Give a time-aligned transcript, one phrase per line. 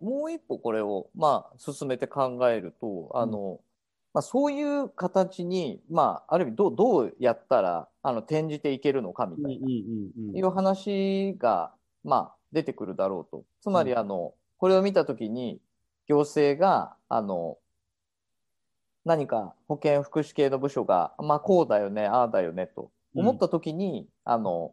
[0.00, 3.60] もう一歩これを、まあ、進めて考えると、あの、
[4.14, 11.72] まあ、そういう形に、まあ、ある意味どう、どうやったら、あの、転じていけるのかみたいな、いう話が、
[12.04, 13.44] まあ、出てくるだろうと。
[13.60, 15.60] つまり、あの、これを見たときに、
[16.06, 17.58] 行政が、あの、
[19.04, 24.72] 何か保健福祉系の部署が、まあ、こうだよね、ああだよね、と思ったときに、うん、あの、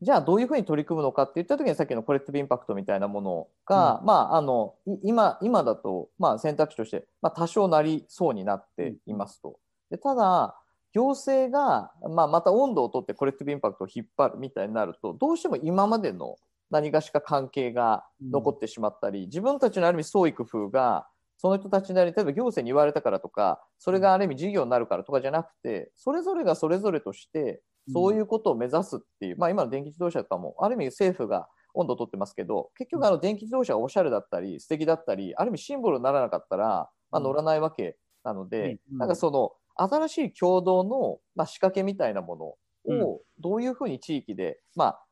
[0.00, 9.58] じゃあどういうふうに取り組むのかって言ったときにさっきのコレクティブインパクトみたいなものが、うん、まあ、あの、今、今だと、まあ、選択肢として、まあ、多少なりそうになっていますと。
[9.90, 10.56] でただ、
[10.92, 16.36] 行政が、まあ、また温度をとってコレクティブインパクトを引っ張るみたいになると、どうしても今までの
[16.70, 45.04] 何がしか関係が残ってしまったり、自分たちのある意味創意工夫が、その人たちなりに、例えば行政に言われたからとか、それがある意味事業になるからとかじゃなくて、それぞれがそれぞれとして、そういうことを目指すっていう、まあ今の電気自動車とかも、ある意味政府が温度を取ってますけど、結局あの電気自動車がおしゃれだったり、素敵だったり、ある意味シンボルにならなかったら、まあ、乗らないわけなので、なんかその、新しい共同の、まあ、仕掛けみたいなものをどういうふうに地域で、まあ、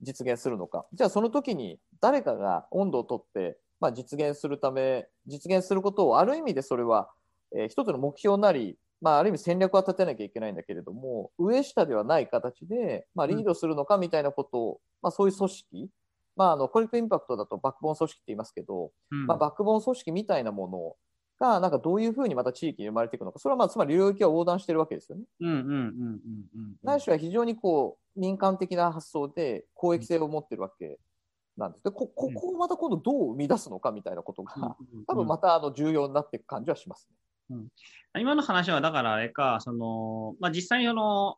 [0.00, 0.86] 実現するのか。
[0.92, 7.10] じゃあその時に誰かが温度をとって、まあ、実現するため、実現することをある意味でそれは、
[7.54, 15.88] えー、一つの目標なり、まあ、ある意味戦略は立てなきゃいけないんだけれども、上下ではない形で、まあ、リードするのかみたいなことを、うん、まあ、そういう組織、
[16.36, 20.96] まあ、あのコレクトインパクトだとバックボーン組織って言いますけど、うん、まあ、バックボーン組織みたいなもの
[21.38, 25.24] が、なんかどういうふうにまた地域に生まれていくのか、それはまあつまり領域は横断してるわけですよね。
[26.82, 30.98] ないしは非常にこう民間的な発想で公益性を持ってるわけ
[31.56, 31.84] なんです。
[31.84, 34.76] でこここをまた今度どう生み出すのかみたいなことが、
[35.06, 37.16] 多分またあの重要になっていく感じはしますね。
[37.50, 37.68] うん、
[38.20, 41.36] 今の話はだからあれか、そのまあ、実際にその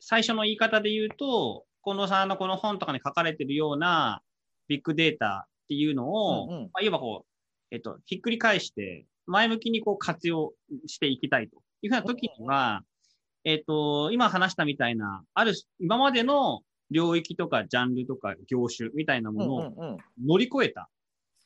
[0.00, 4.22] 最初の言い方で言うと、近藤さんのこの本とかに書かれてるような
[4.68, 10.52] ビッグデータっていうのを、うんうん、まあ、いわばこう、えっと、ひっくり返して、前向きにこう活用
[10.86, 11.56] していきたいと。
[11.82, 12.82] いうふうな時には、
[13.44, 20.88] えっ、ー、と、今話したみたいな、ある、今までの領域とかジャンルとか業種みたいなものを乗り越えた。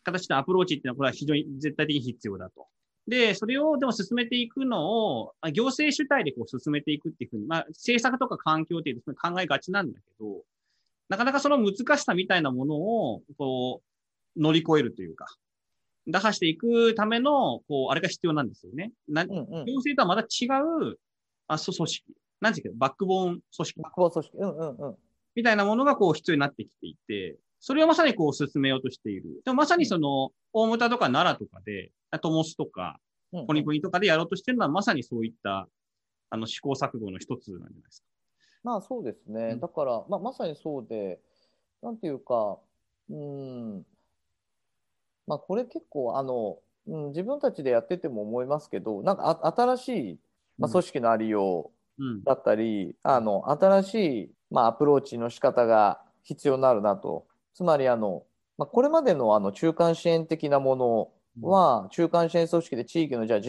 [0.05, 2.67] 形のアプローチっていうのは、これは非常に絶対的に必要だと。
[3.09, 10.43] で、それをでも進めていくのを、行政主体でこう進めていくっていうふうに、まあ、政策とか環境っていうの考えがちなんだけど、
[11.09, 13.83] なかなかその難しさみたいなものを、こ
[14.37, 15.27] う、乗り越えるというか、
[16.09, 18.93] 打破していくための、こう、あれが必要なんですよね。
[19.09, 20.47] な、うんうん、行政とはまた違
[20.91, 20.99] う、
[21.49, 22.05] あ、組織。
[22.41, 23.81] なんですけど、バックボーン組織。
[23.81, 24.37] バックボーン組織。
[24.39, 24.97] うんうんうん。
[25.35, 29.41] みたいなものがこう必要になってきていて、それをまさにこう進めようとしている。
[29.45, 32.99] でもまさにその、大牟田とか奈良とかで、トモスとか、
[33.31, 35.69] コニプニとかでやろうとしてるのは、まさにそういった、
[36.31, 38.07] あの、試行錯誤の一つなんじゃないですか。
[38.65, 39.51] まあそうですね。
[39.53, 41.21] うん、だから、まあまさにそうで、
[41.83, 42.59] なんていうか、
[43.09, 43.87] うん、
[45.27, 50.19] まあ、これ結構あの、うん、自分たちでやってても思いますけどなんかあ新しい、
[50.59, 58.25] まあ、組織のありようだったり、うん、あの新しい、まあ、アプローチの仕方が必要になるなとつまりあの、
[58.59, 61.09] まあ、これまでのあの中間支援的なもの
[61.49, 63.41] は、うん、中間支援組織で地域のじゃあ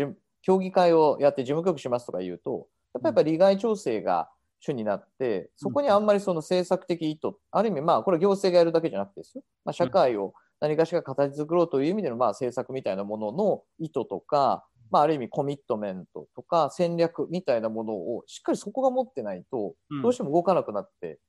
[0.41, 2.67] 協議会をやって事務局しますとか言うと
[3.01, 21.19] やっぱり利害調整が主になってそこにあんまりその政策的意図ある意味まあこれは行政がやるだけじゃなくてですよ、まあ、社会を何かしら形作ろうという意味でのまあ政策みたいなものの意図とか、まあ、ある意味コミットメントとか戦略みたいなものをしっかりそこが持ってないとどうしても動かなくなって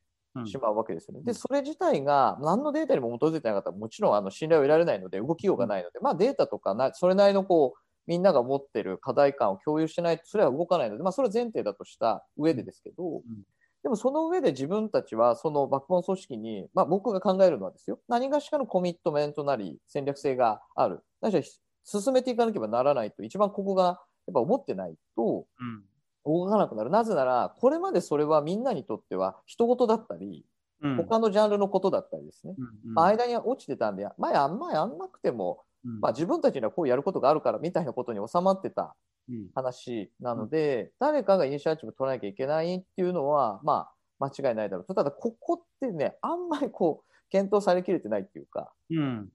[0.46, 1.22] しまうわけですよね。
[1.24, 13.22] でそれ自体が何のデータにも基づいてなかったらもちろんあの信頼を得られないので動きようがないので、まあ、データとかなそれなりのこうみんなが持ってる課題感を共有してないとそれは動かないので、まあ、それは前提だとした上でですけど、
[13.82, 18.00] でもその上で自分たちはそのバックボーン組織に、まあ、僕が考えるのはですよ。
[18.08, 21.00] 何がしかのコミットメントなり戦略性がある。
[21.20, 25.46] 何しろ進めていかなければならないと一番ここがやっぱ思ってないと
[26.24, 30.44] 動かなくなる、うん、なぜならこれまでそれはみんなにとっては人事だったり、
[30.82, 35.60] うん、他のジャンルのことだったりですね、うんうん、まあ、間に落ちてたんで前あんまりやんなくても、
[36.00, 38.94] まあ、自分たちにはこうやることがあるからみたいなことに収まってた
[39.54, 43.88] 話なので、うん、誰かがイニシアチブ取らなきゃいけないっていうのは、ま
[44.20, 49.28] あ、間違いないだろうただ、ここってね、あんまりこう、検討されきれてないっていうか、うん、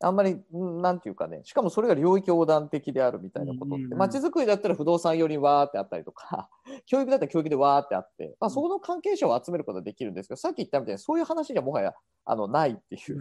[0.00, 6.48] あんまり、なんていうかね、しかもそれが領域横断的であるみたいなことって、まち、づくりだったら不動産寄りわーってあったりとか、
[6.86, 11.94] 教育だったら教育でわーってあって、まあ、そこの関係者を集めることができるんですけど、さっき言ったみたいに、そういう話じゃもはや
[12.24, 13.16] あのないっていう。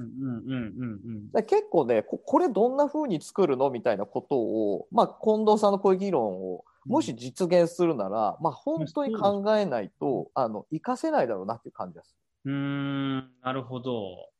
[1.43, 12.15] 結構ねこ、これどんなふうに作るのみたいなことを、まあ、近藤さんのこういう議論を、もし実現するなら、まあ、本当に考えないと、あの、活かせないだろうなっていう感じです。
[12.45, 14.32] うん、なるほど。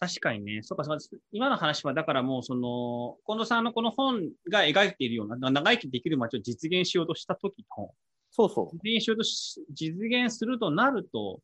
[0.00, 0.62] 確かにね。
[0.62, 7.90] そうか、そうか今の話は、だからもう、その、近藤さんのこの本が描いているような、長生きできる街を実現しようとした時の、
[8.30, 8.78] そうそう。
[8.82, 11.40] 実現しようとし、実現するとなると、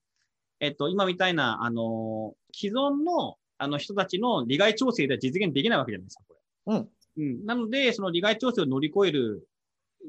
[0.60, 6.76] えっと、今みたいな、あの、既存の、あの人たちの利害調整では実現できないわけじゃないですか、これ。
[6.76, 6.88] うん。
[7.18, 7.44] うん。
[7.44, 9.46] なので、その利害調整を乗り越える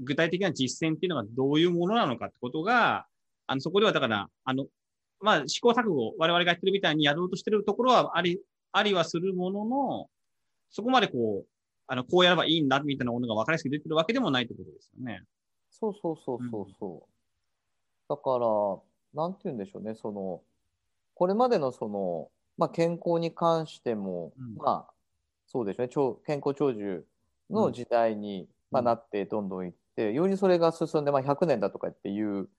[0.03, 3.07] 具体的な実践っていうのがどういうものなのかってことが、
[3.45, 4.67] あの、そこではだから、あの、
[5.19, 8.39] まあ、試行錯誤、我々がやってるみたいにやろうとしてるところはあり、
[8.71, 10.09] ありはするものの、
[10.69, 11.47] そこまでこう、
[11.87, 15.23] あの、こうやればいいんだみたいなものが分かりやすく出てるわけでもないってことですよね。
[15.71, 17.17] そうそうそうそうそう。
[18.09, 20.41] だから、なんて言うんでしょうね、その、
[21.15, 24.93] これまでのその、まあ、健康に関しても、うんまあ、
[25.47, 27.05] そうでしょうね、長健康長寿
[27.49, 32.49] の時代に、まあ、なってどんどんいって、よりそれが進んで、まあ、100年だとかっていう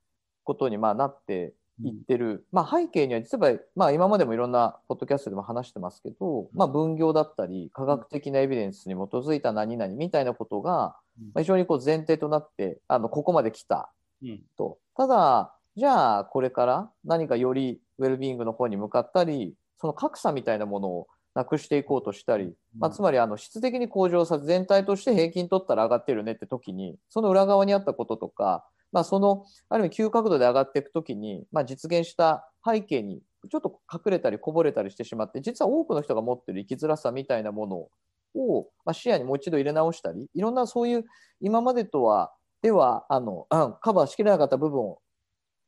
[0.44, 1.52] ことにまあなって
[1.84, 11.26] いってる、まあ、背景には実は、まあ、今までもいろんなポッドキャストでも話してますけど、まあ、分業だったり科学的なエビデンスに基づいた何々みたいなことが、うん。
[11.34, 13.92] まあ、非常にこう前提となってあのここまで来た。
[14.22, 14.40] うん。
[14.56, 14.78] と。
[14.96, 33.20] ただ、じゃあこれから何かよりウェルビーイングの方に向かったり、その格差みたいなものをなくしていこうとしたり、まあ、つまりあの質的に向上させ全体として平均取ったら上がってるねって時にその裏側にあったこととか、まあ、そのある意味急角度で上がっていく時に、まあ、実現した背景に
[33.50, 41.04] ちょっと隠れたりこぼれたりしてしまって実は多くの人が持ってる生きづらさみたいなものを、まあ、視野にもう一度入れ直したりいろんなそういう
[41.40, 43.46] 今までとはではあの、
[43.82, 44.98] カバーしきれなかった部分を、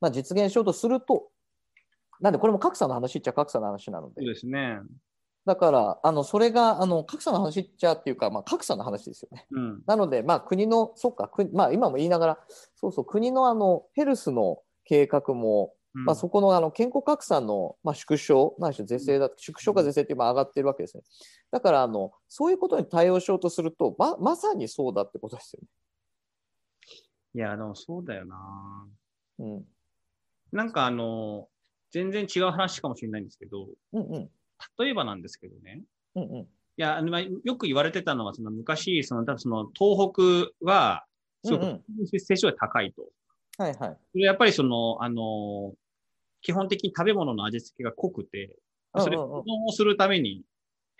[0.00, 1.28] まあ、実現しようとすると
[2.20, 4.80] なんでこれも格差の話っちゃ格差の話なのでそうですね。
[5.50, 9.48] だから、あの、それが、あの、格差の話っちゃっていうか、まあ、格差の話ですよね。
[9.50, 9.82] うん。
[9.84, 12.38] なので、まあ、国の、そっか、国まあ、今も言いながら、
[12.76, 21.02] そうそう、国のあの、ヘルスの計画も、うんまあ、そこのあの健康格差の、まあ、縮小、ないしろ是正だ、縮小か是正って今上がってるわけですね。
[21.50, 25.62] だから、あの、そういうことに対応しようとすると、ま、まさにそうだってことですよ
[27.34, 28.86] いや、でもそうだよな。
[29.40, 29.46] ね。
[29.46, 29.64] うん。
[30.52, 31.48] なんかあの、
[31.90, 34.30] 全然違う話かもしれないんですけど、うんうん。
[34.78, 35.82] 例えばなんですけどね。
[36.14, 36.38] うんうん。
[36.40, 36.46] い
[36.76, 41.04] や、あのまあよく言われてたのは、その昔、その、多分その東北は、
[41.44, 43.08] すごくうん接種率が高いと。
[43.58, 43.98] はいはい。
[44.12, 45.74] それやっぱりその、あの、
[46.42, 48.56] 基本的に食べ物の味付けが濃くて、
[48.98, 50.42] それ保存をするために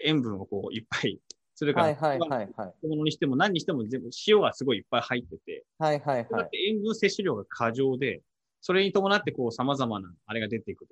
[0.05, 1.19] 塩分をこういっぱい、
[1.55, 2.49] それから、はいはいはいはい。
[2.49, 6.47] 食べ物にしても何にしても全部塩がすごいいっぱい入ってて、はいはいだはい。
[6.47, 8.23] って塩分摂取量が過剰で、
[8.61, 10.91] それに伴ってこう様々なあれが出てくる。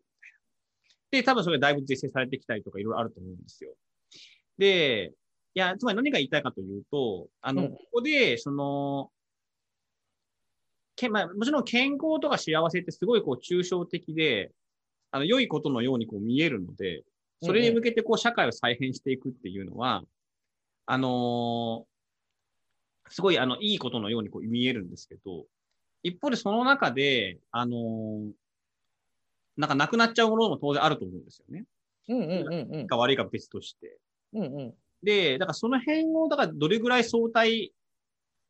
[1.10, 3.74] で、多分それがだいぶ是正されてきたりとかいろいろあると思うんですよ。
[4.58, 5.12] で、
[5.54, 9.10] いや、つまり何が言いたいかというと、あの、うんここで、その、
[10.96, 14.52] けまあ、もちろん健康とか幸せってすごいこう抽象的で、
[15.10, 17.04] あの、良いことのようにこう見えるので、
[17.42, 20.02] それに向けてこう社会を再編していくっていうのは、
[20.86, 21.88] あのー
[23.10, 25.46] すごいあの、いいことのようにこう見えるんですけど、
[26.02, 28.30] 一方でその中で、あのー
[29.58, 31.64] なんかなくなっちゃうものも当然あると思うんですよね。
[32.08, 32.86] うんうんうんうん。
[32.86, 33.98] が悪いか別として。
[34.32, 34.74] うんうん。
[35.02, 37.72] で、だからその辺を、だからどれぐらい相対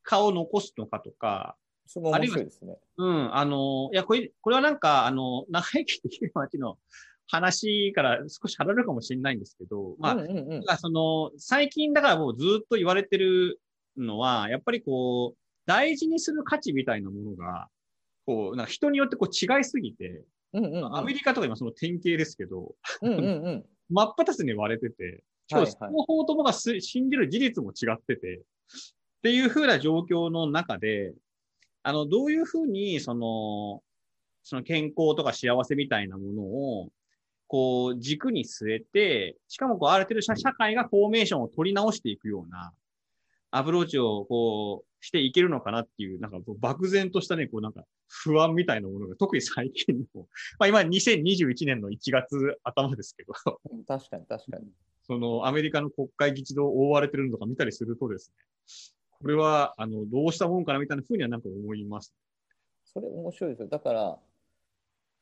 [0.02, 1.56] 化を残すのかとか、
[1.86, 2.78] それも面白いですね。
[2.98, 6.78] うん、あの、いや、これ、これはなんか、あの、長生きできる街の
[7.26, 13.60] 話から少し離れるかもしれないんですけど、まあ、うんうんうんその、最近だからもうずっと言われてる
[13.96, 17.68] のは、やっぱりこう、大事にする価値みたいなものが、
[18.26, 20.96] こう、なんか人によってこう違いすぎて、うんうんうん。
[20.96, 23.66] アメリカとか今その典型ですけど、うんうんうん。
[23.90, 31.14] 真っ二つに割れてて、しかも双方ともがす信じる事実も違ってて、っていう風な状況の中で、
[31.82, 33.82] あの、どういうふうに、その、
[34.42, 36.92] その健康とか幸せみたいなものを、
[37.46, 42.72] こう、軸に据えて、しかもこう、ある程度社社会がフォーメーションを取り直していくような、
[43.50, 50.26] アプローチをこう、していけるのかなっていう、なんか漠然としたね、こうなんか不安みたいなものが、特に最近の、
[50.58, 53.32] まあ今2021年の1月頭ですけど、
[53.86, 54.66] 確かに確かに。
[55.06, 58.44] そのアメリカの国会議事堂を覆われてるのとか見たりするとですね、
[59.20, 62.14] これは、あの、どうしたもんかなみたいなふうにはなんか思います。
[62.84, 63.68] それ面白いですよ。
[63.68, 64.18] だから、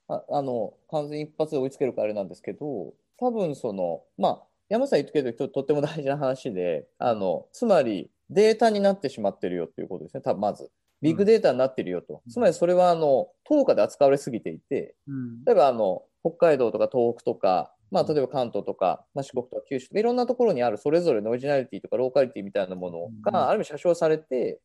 [0.09, 10.21] ああの、完全一発で追いつけるかあれなんですけど、多分その、まあ、山さん言ってくれるととっても大事な話で、あの、つまりデータになってしまってるよっていうことですね。
[10.23, 10.71] 多分まず。
[11.02, 12.23] ビッグデータになってるよと。
[12.26, 15.45] うんつまりそれはあの、等価で扱われすぎていて、うん。
[15.45, 24.61] 例えばあの北海道とか東北とか、まあ、例えば関東とか、まあ、四国とか九州とかいろんなところにあるそれぞれのオリジナリティとかローカリティみたいなものうんがある意味写真されて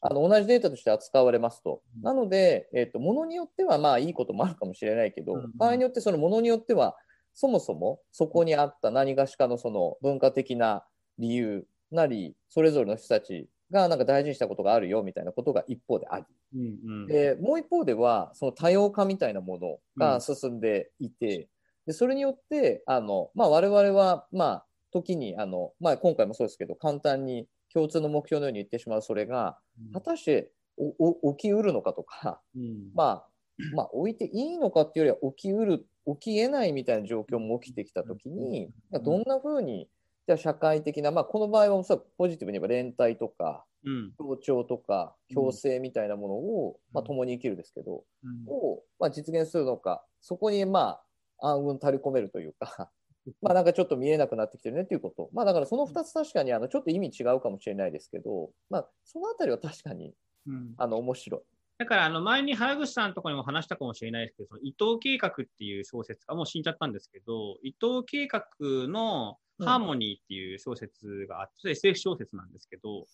[0.00, 1.82] あの同じデータとして扱われますと。
[1.96, 6.96] うんなので、えっとものによってはまあいいこともあるかもしれないけどうん場合によってそのものによっては
[7.34, 10.84] そもそもそこにあった何がしかのその文化的な
[11.18, 17.06] 理由なり、それぞれの人たちがなんか大事にしたことがあるよみたいなことが一方であり、うんうん。
[17.06, 21.48] でもう一方ではその多様化みたいなものが進んでいて、
[21.86, 29.58] でそれによってあの、まあ、我々は、まあ、時にあの、まあ、今回もそうですけど簡単に共通の目標のように言ってしまうそれが
[29.94, 32.90] 果たしておお起きうるのかとか、うん。
[32.94, 33.26] まあ、
[33.74, 35.86] まあ置いていいのかっていうよりは起きうる
[36.20, 39.88] 起きえないみたいな状況も起きてきたときに、まあどんなふうに
[40.26, 44.12] じゃあ社会的な、まあ、この場合はおそらくポジティブに言えば連帯とかうん。
[44.16, 48.04] 協調とか共生みたいなものを、まあ、共に生きるですけど、
[48.46, 51.00] を、まあ、実現するのかそこにま
[51.40, 52.90] あ暗雲垂れ込めるというか
[53.42, 55.30] まあなんかちょっと見えなくなってきてるねっていうこと。
[55.32, 60.14] まあだからその2つ確かにあのちょっと意味違うかもしれないですけど、まあ、そのあたりは確かに
[60.46, 60.74] うん。
[60.76, 61.40] あの面白い。
[61.82, 73.06] だから、あの、前に原口さんのところにも話したかもしれないですけど、その伊藤計画っていう小説がもう死んじゃったんですけど、伊藤計画のハーモニーっていう小説があって、SF 小説なんですけど、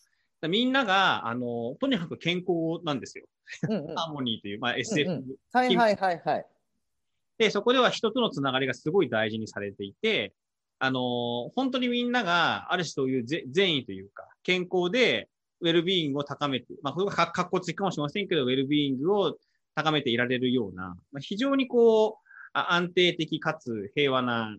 [0.50, 3.24] みんなが、あの、とにかく健康なんですよ。
[3.70, 6.46] うんうん、 ハーモニーという、まあ、SF、うんはいはいはいはい。
[7.38, 10.34] で、そこでは人とのつながりがすごい大事にされていて、
[10.78, 19.36] あの、本当にみんなが、ある種そういうぜ善意というか、健康で、ウェルビーイングを高めて、まあ、これがかっこつきかもしれませんけど、ウェルビーイングを
[19.74, 24.56] 高めていられるような、まあ、非常にこう、安定的かつ平和な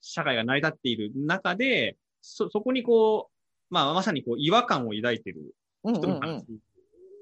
[0.00, 5.54] 社会が成り立っている中で、そ、そこにこう、まあ、まさにこう、違和感を抱いている
[5.84, 6.44] 人の話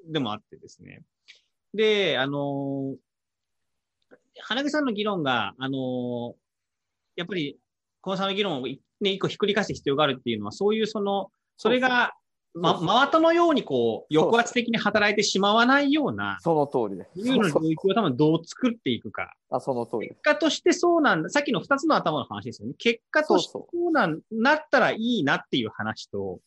[0.07, 1.03] でもあってですね。
[1.75, 2.97] で、あの
[4.41, 6.35] 花毛さんの議論が、あの
[7.17, 7.59] やっぱり、
[8.01, 12.13] このさんの議論をいね、一個ひっくり返す必要があるっていうのは、そういうその、それが、
[12.61, 17.11] ま、真綿のようにこう、抑圧的に働いてしまわないような、その通りです。
[17.17, 19.35] 自由のそうそう領域を多分どう作っていくか。
[19.51, 20.09] あその通り。
[20.09, 21.31] 結果としてそうなんだ。
[21.31, 22.75] さっきの二つの頭の話ですよね。
[22.79, 26.41] 結果としてそうなんなったらいいなっていう話と、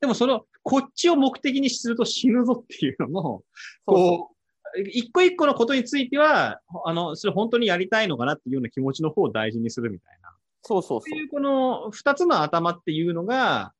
[0.00, 3.42] でもその、こっちを目的にすると死ぬぞっていうのも、
[3.84, 10.30] こう、一個一個のことについては、あの、それ本当にやりたいのかなっていうような気持ちの方を大事にするみたいな。
[10.62, 13.72] そうそうそうそういうこの二つの頭っていうのが、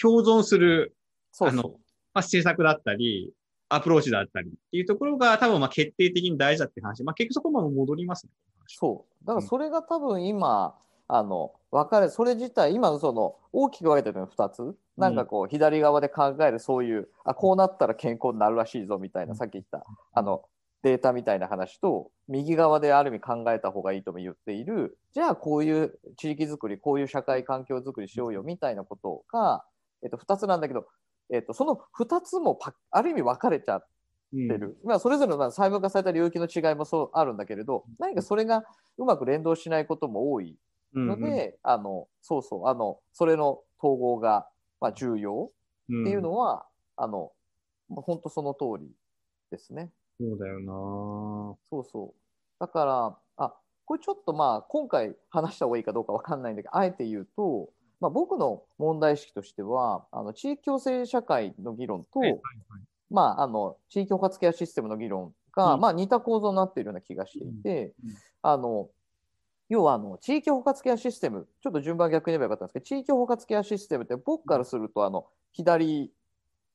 [0.00, 0.94] 共存する、
[1.32, 3.32] そうそうあの、まあ、政策だったり、
[3.68, 7.04] アプローチだったりっていうところが多分まあ決定的に大事だって話。
[7.04, 8.32] まあ結局そこも戻りますね。
[8.66, 9.26] そう。
[9.26, 14.76] だからそれが多分今、あの、分かれ、それ自体、今のその、大きく分けてるの2つ。
[14.96, 20.44] なんかこう、左側で考えるそういう、あ、こうなったら健康になるらしいぞみたいな、さっき言った、あの、
[20.82, 29.64] データみたいな話と、右側である意味考えた方がいいとも言っている、じゃあこういう地域づくり、こういう社会環境づくりしようよみたいなことが、
[30.02, 30.86] えっと、2つなんだけど、
[31.32, 33.82] えっと、その2つもパある意味分かれちゃうん
[34.46, 38.64] ってる、まあ、それぞれのまあ細分化された領域の違いもそうあるんだけれど何かそれが
[38.96, 40.56] うまく連動しないことも多い
[40.94, 44.48] うんので、あのそうそうあのそれの統合が、
[44.80, 45.50] まあ、重要
[45.88, 47.32] うんっていうのは、あの
[47.88, 48.90] まあ本当その通り
[49.50, 49.90] ですね。
[50.18, 50.66] そうだよな。
[51.70, 52.14] そうそう。
[52.58, 62.40] だからあこれちょっとまあ今回話した方がいいかどうかわかんないんだけどあえて言うと、まあ、僕の問題意識としてはあの地域共生社会の議論と、はいはい
[63.10, 65.80] まあ、あの地域包括ケアシステムの議論が、うん。
[65.80, 68.10] まあ、似た構造になっているような気がしていて、うん。
[68.10, 68.16] うん。
[68.42, 68.88] あの
[69.68, 76.10] 要はあの地域包括ケアシステムちょっと順番逆に言えばよかったんですけど地域包括ケアシステムって僕からするとあの左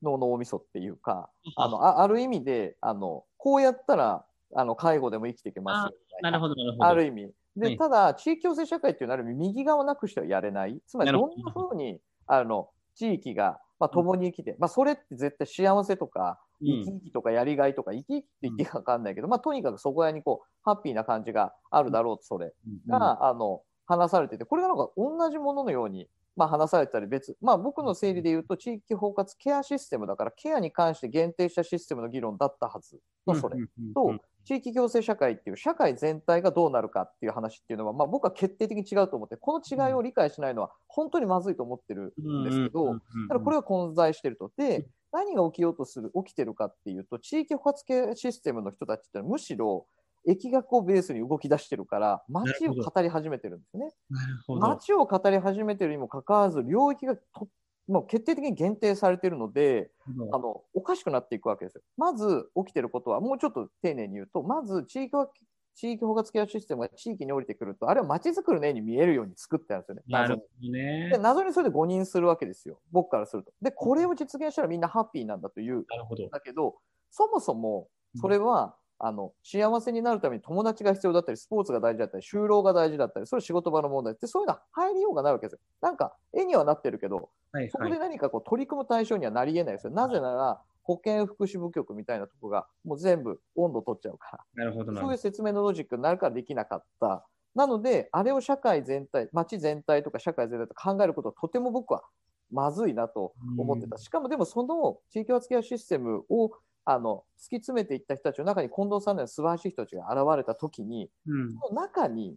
[0.02, 6.84] の脳みそっていうかあのあある意味であのこうやったらあの介護でも生きていけますよみたいなるほど、なるほど。
[6.86, 7.30] ある意味。
[7.56, 7.78] で、はい。
[7.78, 10.80] ただ、地域共生社会っていうのは右側なくしてはやれない。
[10.86, 11.18] つまり、ど。
[11.18, 16.68] どんなふうに、あの、地域が、まあ、共に生きて、まあ、それって絶対幸せとか、うん。
[16.68, 22.54] 生き生きとかやりがいとか、生き生きって言っていいか分かんないけど、まあ、とにかくそこらにこう、ハッピーな感じがあるだろうと、それ
[22.88, 33.56] が、あの、話されてて、これがなんか同じもののように、まあ、話されたり別、まあ、僕の整理で言うと、地域包括ケアシステムだから、ケアに関して限定したシステムの議論だったはずの、それ。
[33.94, 34.14] と、
[34.44, 49.86] 地域共生社会っていう社会全体がどうなるかっていう話っていうのは、まあ、僕は決定的に違うと思ってこの違いを理解しないのは本当にまずいと思ってるんですけど、ただこれは混在してるとで何が起きようとする起きてるかっていうと地域包括系システムの人たちってのはむしろ
[50.26, 53.92] 疫学をベースに動き出してるから街を語り始めてるんですね。
[54.10, 54.60] なるほど。
[54.60, 57.48] 街を語り始めてるにもかかわらず領域がと
[57.88, 59.90] もう決定的に限定されているので、
[60.32, 61.82] あのおかしくなっていくわけですよ。
[61.96, 65.30] まず起きてることは、もうちょっと丁寧に言うと、まず地域は
[65.74, 70.02] 地域包括ケアシステムが地域に降りてくると、あれは街づくりの絵に見えるように作ってあるんですよね。
[70.08, 71.18] なるほどねで。
[71.18, 73.52] 謎にそれで誤認するわけですよ、僕からすると。
[73.62, 76.28] で、これを実現したらみんなハッピーなんだというなるほど。
[76.30, 76.76] だけど、
[77.10, 85.58] そもそもそれは、あの幸せになるために友達が必要だったり、スポーツが大事だったり、就労が大事だったり、それ仕事場の問題って、そういうのは入りようがないわけですよ。
[85.80, 87.98] なんか絵にはなってるけど、はいはいそこで。
[87.98, 89.92] 何かこう取り組む対象にはなり得ないですよ。
[89.92, 94.64] なぜなら、保健福祉部局みたいなとこがもう全部温度取っちゃうから。
[94.64, 94.94] なるほど。
[94.94, 97.26] そういう説明のロジックになるからできなかった。
[97.54, 102.04] なので、あれを社会全体、町全体とか社会全体と考えることはとても僕は
[102.50, 103.98] まずいなと思ってた。
[103.98, 106.52] しかもでもその地域お付き合いシステムを
[106.86, 111.52] あの突き詰めていった人たちの中に近藤さんのような素晴らしい人たちが現れたときに、うん。
[111.52, 112.36] その中に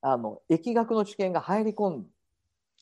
[0.00, 2.06] あの疫学の知見が入り込ん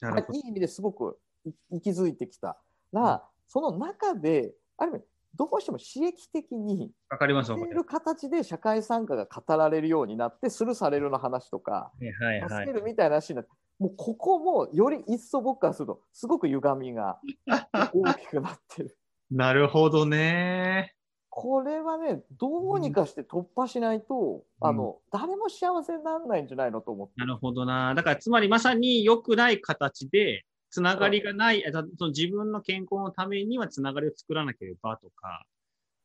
[0.01, 0.39] なるほど。
[0.39, 2.57] いい意味ですごくい息づいてきた
[2.93, 12.51] ら、その中で、ある意味、どうしても刺激的に、わかりますわかりまいる形で社会参加が語られるようになって、スルーされるの話とか、はいはい。
[12.51, 17.21] 助けるみたいな話になって、もうここもより一層僕からすると、すごく歪みが
[17.95, 18.97] 大きくなってる。
[19.31, 20.93] なるほどね。
[21.29, 27.15] これはね、どうにかして突破しないと、うんあの誰も幸せにならないんじゃないのと思って。
[27.17, 27.95] なるほどな。
[27.95, 35.45] だから、つまりまさに良くない形で、つながりがない、あその自分の健康のためにはつながりを作らなければとか、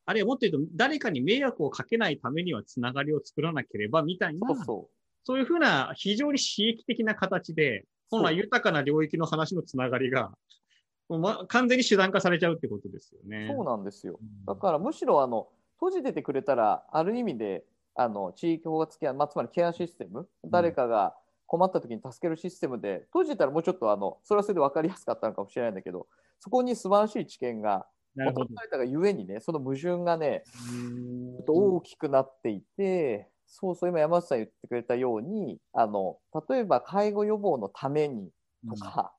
[0.06, 4.96] あるいはもっと言うと、誰かに迷惑をかけないためにはつながりを作らなければみたいな、そうそう。
[5.24, 10.32] そういうふうな非常に刺激的な形で、本来豊かな領域の話のつながりが、
[11.12, 13.52] もうま、完全に手段化されちゃうってことですよね。
[13.54, 14.18] そうなんですよ。
[14.22, 17.66] うんだからむしろあの閉じててくれたら、ある意味で
[17.96, 21.16] あの地域包括ケア、まあ、つまりケアシステム、誰かが
[21.48, 26.08] 困った時に助けるシステムで、閉じたらもうちょっとあのそれはそれで分かりやすかったのかもしれないんだけど、
[26.40, 28.46] そこに素晴らしい知見がなるほど。
[28.46, 36.18] 求められたがゆえにね、その矛盾がね、うんちょっと大きくなっていて、そうそう、今山内さん言ってくれたように、あの
[36.50, 38.30] 例えば介護予防のために
[38.70, 39.14] とか、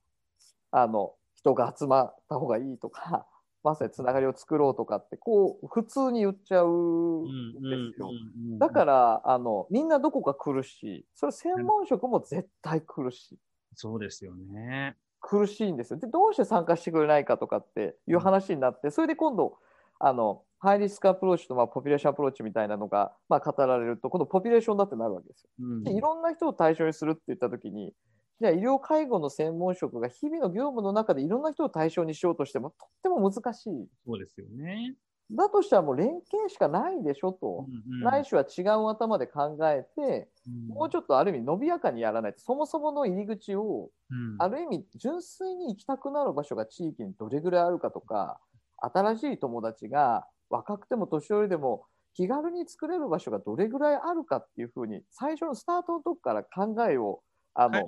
[0.70, 3.26] あの人が集まった方がいいとか、
[3.62, 8.10] まさにつながりを作ろうとかって、こう普通に言っちゃうんですよ。
[8.58, 13.38] だからあの、みんなどこか苦しい、それ専門職も絶対苦しい。
[13.74, 14.96] そうですよね。
[15.20, 15.98] 苦しいんですよ。
[16.00, 19.58] で、どうして参加してくれないかとかっていう話になって、それで今度、
[20.00, 25.50] あのハイリスクアプローチとまあポピュレーションアプローチみたいなのがまあ語られると、今度ポピュレーションだってなるわけですよ。
[25.60, 27.94] うんでいろんな人を対象にするって言ったときに、
[28.42, 33.88] じゃあ医療介護の専門職が日々の業務の中でいろんな人を対象にしようとしてもとっても難しい。
[34.04, 34.96] そうですよね。
[35.30, 37.70] だとしたらもう連携しかないでしょと。
[38.00, 40.28] ないしは違う頭で考えて、
[40.66, 43.90] もうちょっとある意味伸びやかにやらないと、そもそもの入り口を、
[44.38, 48.40] ある意味純粋に行きたくなる場所が地域にどれぐらいあるかとか、
[48.78, 57.22] 新しい友達が若くても年寄りでも気軽に作れる場所がどれぐらいあるかっていうふうに、最初のスタートのとこから考えを
[57.54, 57.82] あの、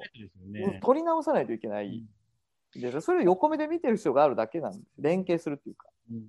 [0.46, 2.04] ね、取り直さないといけない。
[2.74, 4.84] でそれを横目で見てる必要があるだけなんです。
[4.98, 5.88] 連携するっていうか。
[6.10, 6.24] うん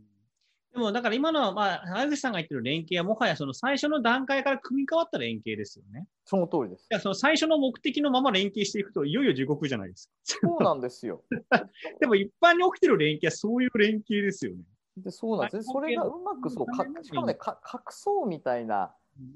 [0.76, 6.06] でも、だから今の、まあ、原口さんが言ってる連携は、もはやその最初の段階から組み替わった連携ですよね。
[6.26, 6.82] その通りです。
[6.92, 10.14] いやその最初の目的のまま連携していくと、いよいよ地獄じゃないですか。
[10.26, 11.24] そうなんですよ。
[12.02, 14.64] でも一般に起きてる連携はそういう連携ですよね。
[14.98, 15.64] でそうなんですね。
[15.64, 18.94] それがうまくそう、かしかもね、か隠そうみたいな、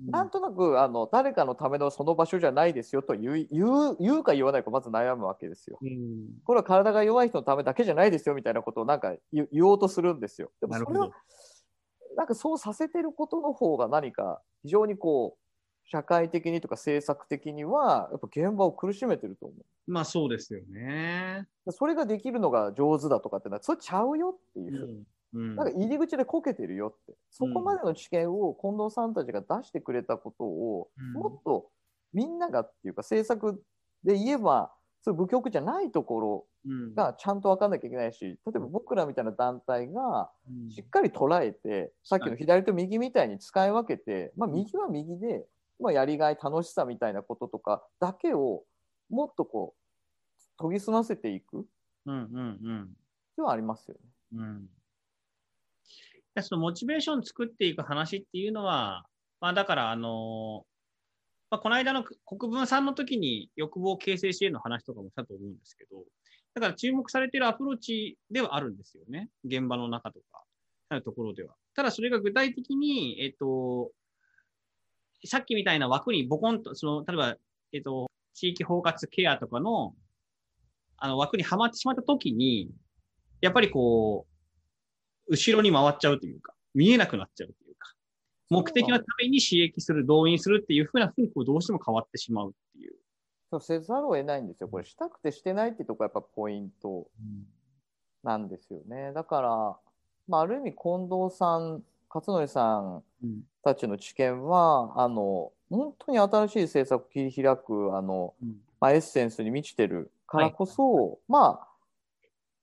[0.08, 5.78] なんとなくあの誰かのためのその場所じゃないですよと言う言うか言わないかまず悩むわけですよ。
[5.82, 10.52] うんこれは体が弱い人のためだけじゃないですよみたいなことをなんか言言おうとするんですよ。
[10.60, 11.12] でもそれは
[12.18, 19.92] なんかそうさせてることの方が何か非常にこう社会的にとか政策的にはやっぱ現場を苦しめてると思う。
[19.92, 21.48] まあそうですよね。
[21.70, 24.84] それができるのが上手だとかってのはそれちゃうよっていう。
[24.84, 25.56] うんうん。
[25.56, 31.14] なんか入り口でこけてるよって、そこまでの知見を近藤さんたちが出してくれたことを、うん。
[31.14, 31.70] もっと
[32.14, 33.64] みんながっていうか、政策
[34.04, 36.94] で言えば、そういう部局じゃないところうん。
[36.94, 40.72] がちゃんと分かんなきゃいけないし、例えば僕らみたいな団体がうん。
[40.72, 45.46] しっかり捉えて、さっきの左と右みたいに使い分けて、まあ、右は右で、
[45.80, 48.64] まあ、やりがい、楽しさみたいなこととかだけを
[49.10, 51.66] もっとこう研ぎ澄ませていく
[52.06, 52.88] うんうんうん。
[53.30, 54.00] 必要はありますよね。
[54.34, 54.66] うん。
[54.66, 54.70] で
[56.44, 59.06] そのモチベーション作っていく話っていうのは、
[59.42, 60.66] まあ、だから、あの
[61.50, 66.04] まあ、この間の国分さんの時に欲望形成支援の話とかもしたと思うんですけど、
[66.54, 69.30] だから注目されているアプローチではあるんですよね。
[69.46, 70.44] 現場の中とか、
[70.90, 71.56] あるところでは。
[71.76, 73.92] ただそれが具体的に、えっと、
[75.26, 77.36] さっきみたいな枠にボコンと、その、例えば、
[77.74, 79.96] えっと、地域包括ケアとかの、
[80.98, 82.70] あの枠にはまってしまった時に、
[83.42, 84.29] やっぱりこう、
[85.30, 87.94] 後ろに回っちゃうというか、見えなくなっちゃうというか、
[88.50, 92.96] 目的のために刺激する、動員するっていうふうなふうにこうどうしても変わってしまうっていう。
[93.52, 94.68] そうせざるを得ないんですよ。
[94.68, 97.08] これしたくてしてないってとこがやっぱポイント
[98.24, 99.12] なんですよね。
[99.14, 99.50] だから、
[100.28, 111.68] まあ、ある意味近藤さん勝則さんうんたちの知見は、あの、本当に新しい政策を切り開く、あの、うんまあ、エッセンスに満ちてるからこそ、まあ、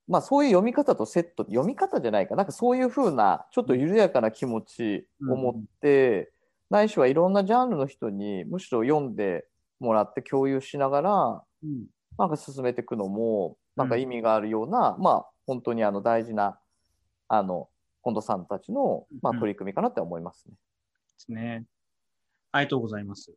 [0.07, 6.31] まあそういう読み方とセット、読み方じゃないか、なんかそういうふうな、ちょっと緩やかな気持ちを持って、
[6.69, 9.45] ないしはいろんなジャンルの人にむしろ読んで
[9.79, 11.85] もらって共有しながら、うん
[12.17, 16.59] なんか進めていくのも、なんか意味があるような、まあ本当にあの大事な、
[17.27, 17.69] あの、
[18.03, 20.55] 近藤さんたちの、まあ、うん取り組みかなって思いますね。
[20.55, 20.59] で
[21.17, 21.65] すね。
[22.51, 23.33] ありがとうございます。